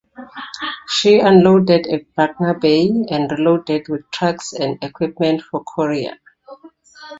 She 0.87 1.19
unloaded 1.19 1.85
at 1.85 2.15
Buckner 2.15 2.55
Bay 2.55 2.89
and 3.11 3.29
reloaded 3.31 3.87
with 3.87 4.09
trucks 4.09 4.51
and 4.51 4.83
equipment 4.83 5.43
for 5.43 5.63
Korea. 5.63 6.17